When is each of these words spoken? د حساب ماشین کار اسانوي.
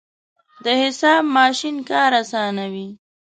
د 0.63 0.65
حساب 0.81 1.23
ماشین 1.37 1.75
کار 1.89 2.11
اسانوي. 2.21 2.87